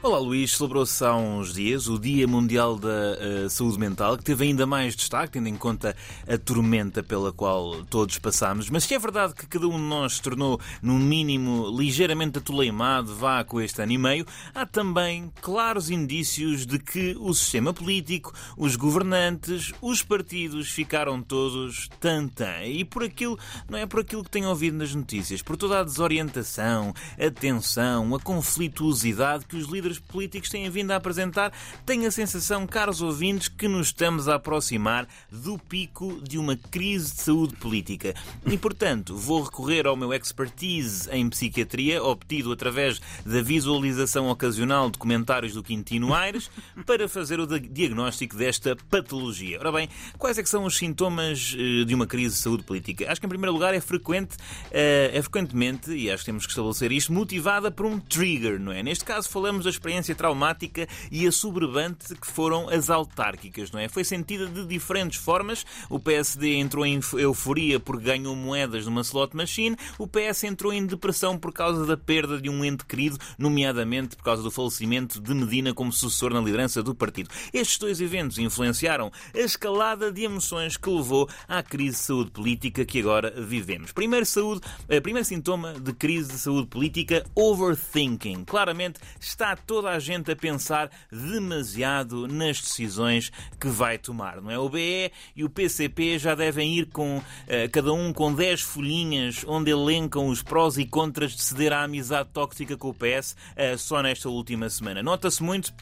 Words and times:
Olá 0.00 0.20
Luís, 0.20 0.56
celebrou-se 0.56 1.04
há 1.04 1.12
uns 1.16 1.54
dias 1.54 1.88
o 1.88 1.98
Dia 1.98 2.24
Mundial 2.24 2.78
da 2.78 2.88
uh, 2.88 3.50
Saúde 3.50 3.80
Mental, 3.80 4.16
que 4.16 4.22
teve 4.22 4.44
ainda 4.44 4.64
mais 4.64 4.94
destaque, 4.94 5.32
tendo 5.32 5.48
em 5.48 5.56
conta 5.56 5.96
a 6.26 6.38
tormenta 6.38 7.02
pela 7.02 7.32
qual 7.32 7.84
todos 7.86 8.16
passamos. 8.16 8.70
Mas 8.70 8.84
se 8.84 8.94
é 8.94 8.98
verdade 8.98 9.34
que 9.34 9.44
cada 9.44 9.66
um 9.66 9.72
de 9.72 9.82
nós 9.82 10.14
se 10.14 10.22
tornou, 10.22 10.60
no 10.80 10.94
mínimo, 11.00 11.68
ligeiramente 11.76 12.38
atoleimado, 12.38 13.12
vá 13.12 13.42
com 13.42 13.60
este 13.60 13.82
ano 13.82 13.90
e 13.90 13.98
meio, 13.98 14.26
há 14.54 14.64
também 14.64 15.32
claros 15.42 15.90
indícios 15.90 16.64
de 16.64 16.78
que 16.78 17.16
o 17.18 17.34
sistema 17.34 17.74
político, 17.74 18.32
os 18.56 18.76
governantes, 18.76 19.72
os 19.82 20.00
partidos 20.00 20.70
ficaram 20.70 21.20
todos 21.20 21.88
tantã. 21.98 22.62
E 22.62 22.84
por 22.84 23.02
aquilo, 23.02 23.36
não 23.68 23.76
é 23.76 23.84
por 23.84 23.98
aquilo 23.98 24.22
que 24.22 24.30
tenho 24.30 24.48
ouvido 24.48 24.76
nas 24.76 24.94
notícias, 24.94 25.42
por 25.42 25.56
toda 25.56 25.80
a 25.80 25.84
desorientação, 25.84 26.94
a 27.18 27.30
tensão, 27.32 28.14
a 28.14 28.20
conflituosidade 28.20 29.44
que 29.44 29.56
os 29.56 29.66
líderes 29.66 29.87
líderes 29.88 29.98
políticos 29.98 30.50
têm 30.50 30.68
vindo 30.70 30.90
a 30.90 30.96
apresentar, 30.96 31.52
tenho 31.86 32.06
a 32.06 32.10
sensação, 32.10 32.66
caros 32.66 33.00
ouvintes, 33.00 33.48
que 33.48 33.66
nos 33.66 33.88
estamos 33.88 34.28
a 34.28 34.34
aproximar 34.34 35.08
do 35.30 35.58
pico 35.58 36.20
de 36.22 36.38
uma 36.38 36.56
crise 36.56 37.14
de 37.14 37.22
saúde 37.22 37.56
política. 37.56 38.14
E, 38.46 38.56
portanto, 38.58 39.16
vou 39.16 39.42
recorrer 39.42 39.86
ao 39.86 39.96
meu 39.96 40.12
expertise 40.12 41.08
em 41.10 41.28
psiquiatria, 41.28 42.02
obtido 42.02 42.52
através 42.52 43.00
da 43.24 43.40
visualização 43.40 44.28
ocasional 44.28 44.90
de 44.90 44.98
comentários 44.98 45.54
do 45.54 45.62
Quintino 45.62 46.14
Aires, 46.14 46.50
para 46.84 47.08
fazer 47.08 47.40
o 47.40 47.46
diagnóstico 47.46 48.36
desta 48.36 48.76
patologia. 48.90 49.58
Ora 49.58 49.72
bem, 49.72 49.88
quais 50.18 50.38
é 50.38 50.42
que 50.42 50.48
são 50.48 50.64
os 50.64 50.76
sintomas 50.76 51.54
eh, 51.56 51.84
de 51.84 51.94
uma 51.94 52.06
crise 52.06 52.36
de 52.36 52.42
saúde 52.42 52.62
política? 52.62 53.10
Acho 53.10 53.20
que, 53.20 53.26
em 53.26 53.30
primeiro 53.30 53.52
lugar, 53.52 53.74
é 53.74 53.80
frequente, 53.80 54.36
eh, 54.70 55.10
é 55.14 55.22
frequentemente, 55.22 55.90
e 55.92 56.10
acho 56.10 56.22
que 56.22 56.26
temos 56.26 56.44
que 56.44 56.52
estabelecer 56.52 56.92
isto, 56.92 57.12
motivada 57.12 57.70
por 57.70 57.86
um 57.86 57.98
trigger, 57.98 58.58
não 58.60 58.72
é? 58.72 58.82
Neste 58.82 59.04
caso, 59.04 59.28
falamos 59.28 59.64
das 59.64 59.77
experiência 59.78 60.14
traumática 60.14 60.86
e 61.10 61.26
a 61.26 61.32
sobrevante 61.32 62.14
que 62.14 62.26
foram 62.26 62.68
as 62.68 62.90
autárquicas, 62.90 63.70
não 63.70 63.80
é? 63.80 63.88
Foi 63.88 64.04
sentida 64.04 64.46
de 64.46 64.66
diferentes 64.66 65.18
formas. 65.18 65.64
O 65.88 65.98
PSD 65.98 66.56
entrou 66.56 66.84
em 66.84 67.00
euforia 67.14 67.78
porque 67.78 68.04
ganhou 68.04 68.34
moedas 68.34 68.84
numa 68.84 69.02
slot 69.02 69.36
machine. 69.36 69.76
O 69.98 70.06
PS 70.06 70.44
entrou 70.44 70.72
em 70.72 70.84
depressão 70.84 71.38
por 71.38 71.52
causa 71.52 71.86
da 71.86 71.96
perda 71.96 72.40
de 72.40 72.50
um 72.50 72.64
ente 72.64 72.84
querido, 72.84 73.18
nomeadamente 73.38 74.16
por 74.16 74.24
causa 74.24 74.42
do 74.42 74.50
falecimento 74.50 75.20
de 75.20 75.34
Medina 75.34 75.72
como 75.72 75.92
sucessor 75.92 76.32
na 76.32 76.40
liderança 76.40 76.82
do 76.82 76.94
partido. 76.94 77.30
Estes 77.52 77.78
dois 77.78 78.00
eventos 78.00 78.38
influenciaram 78.38 79.12
a 79.34 79.38
escalada 79.38 80.10
de 80.10 80.24
emoções 80.24 80.76
que 80.76 80.90
levou 80.90 81.28
à 81.46 81.62
crise 81.62 81.98
de 81.98 82.02
saúde 82.02 82.30
política 82.30 82.84
que 82.84 83.00
agora 83.00 83.30
vivemos. 83.30 83.92
Primeiro, 83.92 84.26
saúde, 84.26 84.60
eh, 84.88 85.00
primeiro 85.00 85.26
sintoma 85.26 85.74
de 85.74 85.92
crise 85.92 86.32
de 86.32 86.38
saúde 86.38 86.66
política, 86.66 87.24
overthinking. 87.34 88.44
Claramente 88.44 89.00
está 89.20 89.52
toda 89.68 89.90
a 89.90 89.98
gente 89.98 90.32
a 90.32 90.34
pensar 90.34 90.90
demasiado 91.12 92.26
nas 92.26 92.58
decisões 92.58 93.30
que 93.60 93.68
vai 93.68 93.98
tomar, 93.98 94.40
não 94.40 94.50
é? 94.50 94.58
O 94.58 94.66
BE 94.70 95.12
e 95.36 95.44
o 95.44 95.50
PCP 95.50 96.18
já 96.18 96.34
devem 96.34 96.78
ir 96.78 96.86
com 96.86 97.18
uh, 97.18 97.22
cada 97.70 97.92
um 97.92 98.10
com 98.10 98.32
10 98.32 98.62
folhinhas 98.62 99.44
onde 99.46 99.70
elencam 99.70 100.28
os 100.28 100.42
prós 100.42 100.78
e 100.78 100.86
contras 100.86 101.32
de 101.32 101.42
ceder 101.42 101.74
à 101.74 101.82
amizade 101.82 102.30
tóxica 102.32 102.78
com 102.78 102.88
o 102.88 102.94
PS 102.94 103.36
uh, 103.52 103.76
só 103.76 104.02
nesta 104.02 104.30
última 104.30 104.70
semana. 104.70 105.02
Nota-se 105.02 105.42
muito 105.42 105.74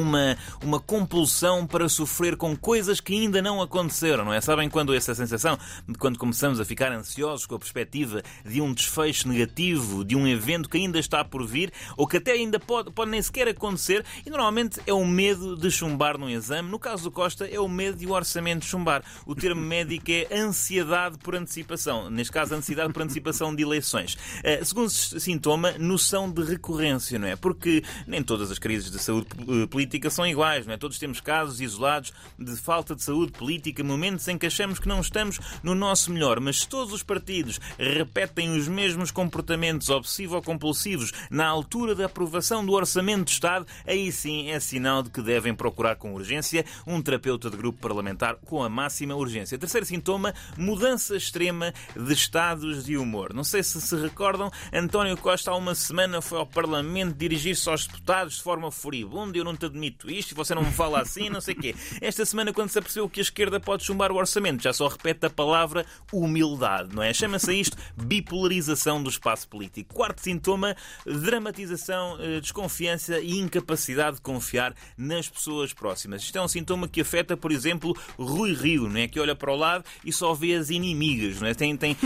uma, 0.00 0.36
uma 0.62 0.80
compulsão 0.80 1.66
para 1.66 1.88
sofrer 1.88 2.36
com 2.36 2.56
coisas 2.56 3.00
que 3.00 3.14
ainda 3.14 3.42
não 3.42 3.60
aconteceram, 3.60 4.24
não 4.24 4.32
é? 4.32 4.40
Sabem 4.40 4.68
quando 4.68 4.94
essa 4.94 5.14
sensação 5.14 5.58
quando 5.98 6.18
começamos 6.18 6.60
a 6.60 6.64
ficar 6.64 6.92
ansiosos 6.92 7.46
com 7.46 7.54
a 7.54 7.58
perspectiva 7.58 8.22
de 8.44 8.60
um 8.60 8.72
desfecho 8.72 9.28
negativo, 9.28 10.04
de 10.04 10.16
um 10.16 10.26
evento 10.26 10.68
que 10.68 10.78
ainda 10.78 10.98
está 10.98 11.24
por 11.24 11.46
vir, 11.46 11.72
ou 11.96 12.06
que 12.06 12.16
até 12.16 12.32
ainda 12.32 12.58
pode, 12.58 12.90
pode 12.90 13.10
nem 13.10 13.22
sequer 13.22 13.48
acontecer, 13.48 14.04
e 14.24 14.30
normalmente 14.30 14.80
é 14.86 14.92
o 14.92 15.04
medo 15.04 15.56
de 15.56 15.70
chumbar 15.70 16.18
num 16.18 16.28
exame. 16.28 16.70
No 16.70 16.78
caso 16.78 17.04
do 17.04 17.10
Costa, 17.10 17.46
é 17.46 17.58
o 17.58 17.68
medo 17.68 17.98
de 17.98 18.06
o 18.06 18.12
orçamento 18.12 18.64
chumbar. 18.64 19.02
O 19.26 19.34
termo 19.34 19.60
médico 19.60 20.10
é 20.10 20.28
ansiedade 20.32 21.18
por 21.18 21.34
antecipação, 21.34 22.10
neste 22.10 22.32
caso, 22.32 22.54
ansiedade 22.54 22.92
por 22.92 23.02
antecipação 23.02 23.54
de 23.54 23.62
eleições. 23.62 24.14
Uh, 24.14 24.64
segundo 24.64 24.90
sintoma, 24.90 25.72
noção 25.78 26.30
de 26.30 26.42
recorrência, 26.42 27.18
não 27.18 27.28
é? 27.28 27.36
Porque 27.36 27.82
nem 28.06 28.22
todas 28.22 28.50
as 28.50 28.58
crises 28.58 28.90
de 28.90 28.98
saúde 28.98 29.26
política 29.70 29.87
política 29.88 30.10
são 30.10 30.26
iguais, 30.26 30.66
não 30.66 30.74
é? 30.74 30.76
Todos 30.76 30.98
temos 30.98 31.18
casos 31.18 31.62
isolados 31.62 32.12
de 32.38 32.54
falta 32.56 32.94
de 32.94 33.02
saúde 33.02 33.32
política, 33.32 33.82
momentos 33.82 34.28
em 34.28 34.36
que 34.36 34.46
achamos 34.46 34.78
que 34.78 34.86
não 34.86 35.00
estamos 35.00 35.40
no 35.62 35.74
nosso 35.74 36.12
melhor, 36.12 36.40
mas 36.40 36.60
se 36.60 36.68
todos 36.68 36.92
os 36.92 37.02
partidos 37.02 37.58
repetem 37.78 38.54
os 38.54 38.68
mesmos 38.68 39.10
comportamentos 39.10 39.88
obsessivo-compulsivos 39.88 41.12
na 41.30 41.46
altura 41.46 41.94
da 41.94 42.04
aprovação 42.04 42.64
do 42.64 42.72
Orçamento 42.72 43.24
de 43.24 43.30
Estado, 43.30 43.66
aí 43.86 44.12
sim 44.12 44.50
é 44.50 44.60
sinal 44.60 45.02
de 45.02 45.08
que 45.08 45.22
devem 45.22 45.54
procurar 45.54 45.96
com 45.96 46.12
urgência 46.12 46.66
um 46.86 47.00
terapeuta 47.00 47.48
de 47.48 47.56
grupo 47.56 47.80
parlamentar 47.80 48.36
com 48.44 48.62
a 48.62 48.68
máxima 48.68 49.14
urgência. 49.14 49.58
Terceiro 49.58 49.86
sintoma, 49.86 50.34
mudança 50.56 51.16
extrema 51.16 51.72
de 51.96 52.12
estados 52.12 52.84
de 52.84 52.98
humor. 52.98 53.32
Não 53.32 53.44
sei 53.44 53.62
se 53.62 53.80
se 53.80 53.96
recordam, 53.96 54.50
António 54.70 55.16
Costa 55.16 55.50
há 55.50 55.56
uma 55.56 55.74
semana 55.74 56.20
foi 56.20 56.38
ao 56.38 56.46
Parlamento 56.46 57.16
dirigir-se 57.16 57.68
aos 57.70 57.86
deputados 57.86 58.36
de 58.36 58.42
forma 58.42 58.70
furibunda. 58.70 59.38
Eu 59.38 59.44
não 59.44 59.56
admito 59.68 60.10
isto, 60.10 60.34
você 60.34 60.54
não 60.54 60.62
me 60.62 60.72
fala 60.72 61.00
assim, 61.00 61.30
não 61.30 61.40
sei 61.40 61.54
o 61.54 61.58
quê. 61.58 61.74
Esta 62.00 62.24
semana, 62.24 62.52
quando 62.52 62.70
se 62.70 62.78
apercebeu 62.78 63.08
que 63.08 63.20
a 63.20 63.22
esquerda 63.22 63.60
pode 63.60 63.84
chumbar 63.84 64.10
o 64.10 64.16
orçamento, 64.16 64.62
já 64.62 64.72
só 64.72 64.88
repete 64.88 65.26
a 65.26 65.30
palavra 65.30 65.86
humildade, 66.12 66.94
não 66.94 67.02
é? 67.02 67.12
Chama-se 67.12 67.54
isto 67.54 67.76
bipolarização 67.96 69.02
do 69.02 69.08
espaço 69.08 69.48
político. 69.48 69.94
Quarto 69.94 70.20
sintoma, 70.20 70.76
dramatização, 71.06 72.16
eh, 72.20 72.40
desconfiança 72.40 73.18
e 73.20 73.38
incapacidade 73.38 74.16
de 74.16 74.22
confiar 74.22 74.74
nas 74.96 75.28
pessoas 75.28 75.72
próximas. 75.72 76.22
Isto 76.22 76.38
é 76.38 76.42
um 76.42 76.48
sintoma 76.48 76.88
que 76.88 77.00
afeta, 77.00 77.36
por 77.36 77.52
exemplo, 77.52 77.96
Rui 78.18 78.54
Rio, 78.54 78.88
não 78.88 78.98
é? 78.98 79.08
Que 79.08 79.20
olha 79.20 79.34
para 79.34 79.52
o 79.52 79.56
lado 79.56 79.84
e 80.04 80.12
só 80.12 80.34
vê 80.34 80.54
as 80.54 80.70
inimigas, 80.70 81.40
não 81.40 81.48
é? 81.48 81.54
Tem, 81.54 81.76
tem, 81.76 81.96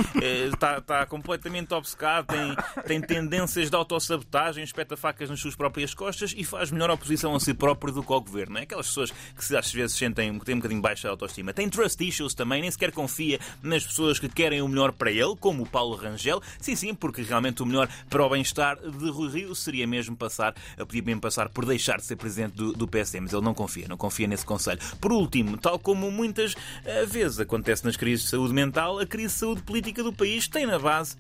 está, 0.53 0.75
eh, 0.75 0.79
está 0.79 1.07
completamente 1.07 1.73
obcecado, 1.75 2.27
tem, 2.27 2.57
tem 2.87 3.01
tendências 3.01 3.71
de 3.71 3.77
autossabotagem, 3.77 4.65
espeta 4.65 4.97
facas 4.97 5.31
nas 5.31 5.41
suas 5.41 5.55
próprias 5.55 5.95
costas 5.95 6.35
e 6.37 6.45
faz 6.45 6.71
melhor 6.71 6.91
oposição 6.91 7.35
a 7.35 7.41
si 7.41 7.52
próprio 7.55 7.93
do 7.93 8.03
que 8.03 8.13
ao 8.13 8.21
governo. 8.21 8.59
É 8.59 8.63
aquelas 8.63 8.87
pessoas 8.87 9.11
que 9.11 9.57
às 9.57 9.73
vezes 9.73 9.97
sentem 9.97 10.39
têm 10.41 10.55
um 10.55 10.59
bocadinho 10.59 10.81
baixa 10.81 11.09
autoestima. 11.09 11.53
Tem 11.53 11.69
trust 11.69 12.03
issues 12.07 12.35
também, 12.35 12.61
nem 12.61 12.71
sequer 12.71 12.93
confia 12.93 13.39
nas 13.63 13.85
pessoas 13.85 14.19
que 14.19 14.29
querem 14.29 14.63
o 14.63 14.69
melhor 14.69 14.93
para 14.93 15.11
ele, 15.11 15.35
como 15.39 15.63
o 15.63 15.67
Paulo 15.67 15.97
Rangel. 15.97 16.41
Sim, 16.61 16.77
sim, 16.77 16.95
porque 16.95 17.23
realmente 17.23 17.63
o 17.63 17.67
melhor 17.67 17.89
para 18.09 18.25
o 18.25 18.29
bem-estar 18.29 18.77
de 18.79 19.11
Rui 19.11 19.31
Rio 19.31 19.55
seria 19.55 19.87
mesmo 19.87 20.17
passar, 20.17 20.55
podia 20.79 21.03
mesmo 21.03 21.21
passar 21.21 21.49
por 21.49 21.65
deixar 21.65 21.99
de 21.99 22.05
ser 22.05 22.17
presidente 22.17 22.55
do, 22.55 22.73
do 22.73 22.87
PSD, 22.87 23.21
mas 23.21 23.33
ele 23.33 23.43
não 23.43 23.55
confia, 23.55 23.87
não 23.89 23.97
confia 23.97 24.27
nesse 24.27 24.45
conselho. 24.45 24.81
Por 25.01 25.13
último, 25.13 25.57
tal 25.57 25.79
como 25.79 26.11
muitas 26.11 26.55
eh, 26.85 27.05
vezes 27.07 27.41
acontece 27.41 27.85
nas 27.85 27.97
crises 27.97 28.25
de 28.25 28.31
saúde 28.31 28.53
mental, 28.53 28.99
a 28.99 29.07
crise 29.07 29.35
de 29.35 29.41
saúde 29.41 29.63
política 29.63 30.03
do 30.03 30.13
país 30.13 30.47
tem 30.49 30.67
na 30.67 30.79
base 30.79 31.17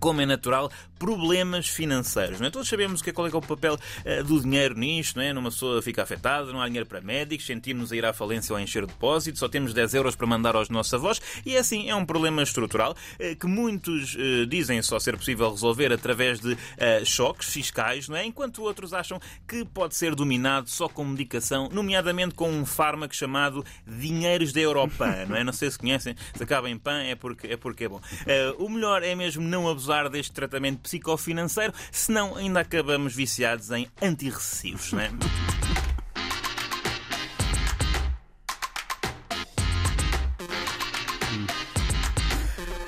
como 0.00 0.20
é 0.20 0.26
natural, 0.26 0.70
problemas 0.98 1.68
financeiros. 1.68 2.40
Não 2.40 2.46
é? 2.46 2.50
Todos 2.50 2.68
sabemos 2.68 3.02
que, 3.02 3.12
qual 3.12 3.26
é, 3.26 3.30
que 3.30 3.36
é 3.36 3.38
o 3.38 3.42
papel 3.42 3.74
uh, 3.74 4.24
do 4.24 4.40
dinheiro 4.40 4.78
nisto, 4.78 5.16
não 5.16 5.22
é? 5.22 5.32
Numa 5.32 5.50
pessoa 5.50 5.80
fica 5.82 6.02
afetada, 6.02 6.52
não 6.52 6.60
há 6.60 6.66
dinheiro 6.66 6.86
para 6.86 7.00
médicos, 7.00 7.46
sentimos 7.46 7.92
a 7.92 7.96
ir 7.96 8.04
à 8.04 8.12
falência 8.12 8.52
ou 8.52 8.58
a 8.58 8.62
encher 8.62 8.86
depósito, 8.86 9.38
só 9.38 9.48
temos 9.48 9.72
10 9.74 9.94
euros 9.94 10.16
para 10.16 10.26
mandar 10.26 10.56
aos 10.56 10.68
nossos 10.68 10.92
avós, 10.94 11.20
e 11.44 11.56
é 11.56 11.58
assim, 11.58 11.88
é 11.88 11.94
um 11.94 12.04
problema 12.04 12.42
estrutural 12.42 12.92
uh, 12.92 13.36
que 13.36 13.46
muitos 13.46 14.14
uh, 14.14 14.46
dizem 14.46 14.80
só 14.82 14.98
ser 14.98 15.16
possível 15.16 15.50
resolver 15.50 15.92
através 15.92 16.40
de 16.40 16.56
choques 17.04 17.48
fiscais, 17.48 18.08
não 18.08 18.16
é? 18.16 18.24
Enquanto 18.24 18.62
outros 18.62 18.92
acham 18.92 19.20
que 19.46 19.64
pode 19.64 19.94
ser 19.94 20.14
dominado 20.14 20.68
só 20.68 20.88
com 20.88 21.04
medicação, 21.04 21.68
nomeadamente 21.72 22.34
com 22.34 22.50
um 22.50 22.64
fármaco 22.64 23.14
chamado 23.14 23.64
dinheiros 23.86 24.52
da 24.52 24.60
Europan, 24.60 25.26
não 25.28 25.36
é? 25.36 25.44
Não 25.44 25.52
sei 25.52 25.70
se 25.70 25.78
conhecem, 25.78 26.14
se 26.34 26.42
acaba 26.42 26.68
em 26.68 26.78
pan 26.78 27.02
é 27.02 27.14
porque 27.14 27.46
é, 27.48 27.56
porque 27.56 27.84
é 27.84 27.88
bom. 27.88 28.00
o 28.58 28.68
melhor 28.68 29.02
é 29.02 29.14
mesmo 29.14 29.42
não 29.42 29.68
abusar 29.68 30.08
deste 30.08 30.32
tratamento 30.32 30.85
psicofinanceiro, 30.86 31.74
senão 31.90 32.36
ainda 32.36 32.60
acabamos 32.60 33.14
viciados 33.14 33.70
em 33.72 33.88
antirrecessivos, 34.00 34.92
não 34.92 35.00
é? 35.00 35.10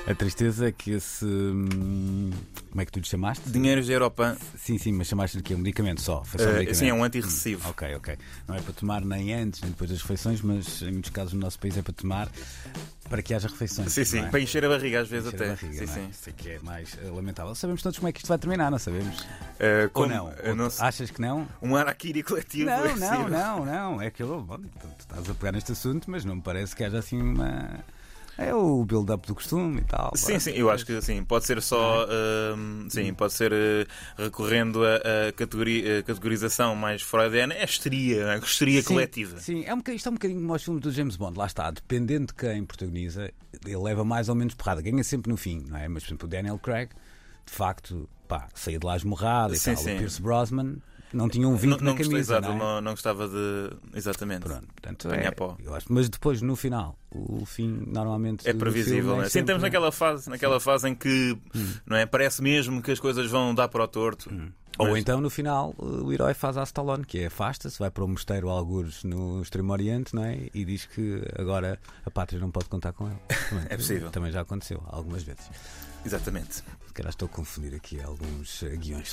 A 0.07 0.15
tristeza 0.15 0.67
é 0.67 0.71
que 0.71 0.89
esse. 0.89 1.23
Hum, 1.23 2.31
como 2.71 2.81
é 2.81 2.85
que 2.85 2.91
tu 2.91 2.99
lhe 2.99 3.05
chamaste? 3.05 3.47
Dinheiros 3.47 3.85
da 3.85 3.93
Europa. 3.93 4.37
Sim, 4.57 4.79
sim, 4.79 4.91
mas 4.91 5.07
chamaste-lhe 5.07 5.41
aqui 5.41 5.53
um 5.53 5.59
medicamento 5.59 6.01
só. 6.01 6.23
Foi 6.23 6.39
só 6.39 6.45
uh, 6.45 6.53
medicamento. 6.53 6.77
Sim, 6.79 6.87
é 6.87 6.93
um 6.95 7.03
antirrecessivo. 7.03 7.67
Hum, 7.67 7.69
ok, 7.69 7.95
ok. 7.95 8.17
Não 8.47 8.55
é 8.55 8.61
para 8.61 8.73
tomar 8.73 9.05
nem 9.05 9.31
antes 9.35 9.61
nem 9.61 9.69
depois 9.69 9.91
das 9.91 10.01
refeições, 10.01 10.41
mas 10.41 10.81
em 10.81 10.93
muitos 10.93 11.11
casos 11.11 11.33
no 11.33 11.39
nosso 11.39 11.59
país 11.59 11.77
é 11.77 11.83
para 11.83 11.93
tomar 11.93 12.27
para 13.09 13.21
que 13.21 13.33
haja 13.33 13.47
refeições. 13.47 13.91
Sim, 13.91 14.03
sim, 14.03 14.19
é? 14.19 14.27
para 14.29 14.39
encher 14.39 14.63
a 14.63 14.69
barriga 14.69 15.01
às 15.01 15.09
vezes 15.09 15.33
encher 15.33 15.43
até. 15.43 15.55
Barriga, 15.55 15.87
sim, 15.87 15.93
sim. 15.93 16.09
Sei 16.11 16.33
que 16.33 16.49
é 16.51 16.59
mais 16.59 16.93
uh, 16.93 17.15
lamentável. 17.15 17.55
Sabemos 17.55 17.81
todos 17.81 17.97
como 17.97 18.07
é 18.07 18.11
que 18.11 18.19
isto 18.19 18.27
vai 18.27 18.37
terminar, 18.37 18.69
não 18.69 18.77
sabemos? 18.79 19.19
Uh, 19.21 19.89
Ou 19.93 20.07
não? 20.07 20.33
Ou 20.45 20.55
não 20.55 20.69
achas 20.79 21.09
que 21.09 21.19
não? 21.19 21.47
Um 21.61 21.75
araquiri 21.75 22.21
coletivo. 22.23 22.69
Não, 22.69 22.85
é 22.85 22.95
não, 22.95 23.29
não, 23.29 23.65
não. 23.65 24.01
É 24.01 24.07
aquilo. 24.07 24.41
Bom, 24.41 24.57
tu 24.57 24.87
estás 24.99 25.29
a 25.29 25.33
pegar 25.33 25.51
neste 25.51 25.71
assunto, 25.71 26.09
mas 26.09 26.23
não 26.23 26.35
me 26.35 26.41
parece 26.41 26.75
que 26.75 26.83
haja 26.83 26.99
assim 26.99 27.19
uma 27.21 27.83
É 28.41 28.55
o 28.55 28.85
build-up 28.85 29.27
do 29.27 29.35
costume 29.35 29.81
e 29.81 29.83
tal. 29.83 30.11
Sim, 30.15 30.33
pá. 30.33 30.39
sim, 30.39 30.51
eu 30.51 30.69
acho 30.71 30.85
que 30.85 30.93
assim, 30.93 31.23
pode 31.25 31.45
ser 31.45 31.61
só. 31.61 32.05
hum, 32.55 32.87
sim, 32.89 33.13
pode 33.13 33.33
ser 33.33 33.51
eh, 33.51 33.85
recorrendo 34.17 34.81
a, 34.85 34.95
a 35.27 35.31
categori- 35.33 35.97
a 35.99 36.03
categorização 36.03 36.73
mais 36.75 37.01
freudiana, 37.01 37.53
é 37.53 37.65
histeria, 37.65 38.23
é? 38.23 38.37
histeria 38.37 38.81
Sim, 38.81 38.87
coletiva. 38.87 39.37
Sim, 39.39 39.63
é 39.65 39.73
um 39.75 39.81
isto 39.93 40.07
é 40.07 40.09
um 40.09 40.13
bocadinho 40.13 40.39
como 40.39 40.53
aos 40.53 40.63
filmes 40.63 40.81
do 40.81 40.91
James 40.91 41.17
Bond. 41.17 41.37
Lá 41.37 41.45
está, 41.47 41.69
dependendo 41.69 42.27
de 42.27 42.33
quem 42.33 42.63
protagoniza, 42.63 43.29
ele 43.65 43.77
leva 43.77 44.05
mais 44.05 44.29
ou 44.29 44.35
menos 44.35 44.53
porrada. 44.53 44.81
Ganha 44.81 45.03
sempre 45.03 45.29
no 45.29 45.35
fim, 45.37 45.65
não 45.67 45.77
é? 45.77 45.87
Mas, 45.89 46.03
por 46.03 46.09
exemplo, 46.09 46.25
o 46.27 46.29
Daniel 46.29 46.57
Craig, 46.59 46.89
de 47.45 47.51
facto, 47.51 48.07
pá, 48.27 48.47
saía 48.55 48.79
de 48.79 48.85
lá 48.85 48.95
esmorrado 48.95 49.53
e 49.53 49.57
Sim, 49.59 49.73
tal. 49.73 49.83
sim. 49.83 49.95
O 49.95 49.97
Pierce 49.97 50.21
Brosnan 50.21 50.77
não 51.13 51.29
tinha 51.29 51.47
um 51.47 51.55
vinco 51.55 51.83
não, 51.83 51.93
na 51.93 51.97
camisa, 51.97 52.17
exato, 52.17 52.47
não 52.49 52.55
é? 52.55 52.57
não, 52.57 52.81
não 52.81 52.91
gostava 52.91 53.27
de. 53.27 53.69
Exatamente. 53.93 54.41
Pronto, 54.41 54.67
portanto, 54.67 55.11
é, 55.11 55.31
pó. 55.31 55.57
mas 55.89 56.09
depois, 56.09 56.41
no 56.41 56.55
final, 56.55 56.97
o 57.11 57.45
fim 57.45 57.83
normalmente 57.87 58.47
É 58.47 58.53
previsível, 58.53 59.03
filme 59.03 59.23
é 59.23 59.25
é? 59.25 59.29
Sim, 59.29 59.39
estamos 59.39 59.61
naquela 59.61 59.91
fase, 59.91 60.29
naquela 60.29 60.59
fase 60.59 60.87
em 60.87 60.95
que 60.95 61.37
não 61.85 61.97
é? 61.97 62.05
parece 62.05 62.41
mesmo 62.41 62.81
que 62.81 62.91
as 62.91 62.99
coisas 62.99 63.29
vão 63.29 63.53
dar 63.53 63.67
para 63.67 63.83
o 63.83 63.87
torto. 63.87 64.29
Ou 64.77 64.91
Mas- 64.91 64.99
então, 64.99 65.19
no 65.19 65.29
final, 65.29 65.75
o 65.77 66.13
herói 66.13 66.33
faz 66.33 66.55
a 66.55 66.63
Stallone, 66.63 67.03
que 67.03 67.19
é 67.19 67.25
afasta-se, 67.25 67.77
vai 67.77 67.91
para 67.91 68.01
o 68.03 68.07
mosteiro 68.07 68.47
algures 68.47 69.03
no 69.03 69.41
Extremo 69.41 69.73
Oriente, 69.73 70.15
não 70.15 70.23
é? 70.23 70.47
E 70.53 70.63
diz 70.63 70.85
que 70.85 71.21
agora 71.37 71.77
a 72.05 72.09
pátria 72.09 72.39
não 72.39 72.49
pode 72.49 72.69
contar 72.69 72.93
com 72.93 73.07
ele. 73.07 73.19
Também, 73.49 73.65
É 73.69 73.75
possível. 73.75 74.09
Também 74.09 74.31
já 74.31 74.39
aconteceu 74.39 74.81
algumas 74.87 75.23
vezes. 75.23 75.49
Exatamente. 76.05 76.55
Se 76.55 76.93
calhar 76.93 77.09
estou 77.09 77.25
a 77.25 77.29
confundir 77.29 77.75
aqui 77.75 77.99
alguns 78.01 78.63
eh, 78.63 78.75
guiões. 78.77 79.07